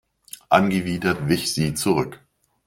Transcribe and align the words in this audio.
Angewidert 0.49 1.27
wich 1.27 1.53
sie 1.53 1.75
zurück. 1.75 2.19